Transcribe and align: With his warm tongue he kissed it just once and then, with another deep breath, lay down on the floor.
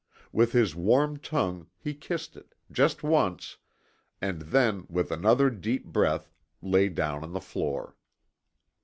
With 0.31 0.51
his 0.53 0.75
warm 0.75 1.17
tongue 1.17 1.67
he 1.77 1.93
kissed 1.93 2.35
it 2.35 2.55
just 2.71 3.03
once 3.03 3.57
and 4.19 4.41
then, 4.41 4.87
with 4.89 5.11
another 5.11 5.51
deep 5.51 5.85
breath, 5.85 6.31
lay 6.59 6.89
down 6.89 7.23
on 7.23 7.33
the 7.33 7.39
floor. 7.39 7.95